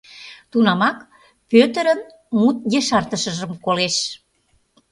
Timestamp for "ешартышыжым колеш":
2.79-3.95